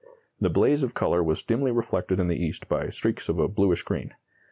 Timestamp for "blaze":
0.49-0.81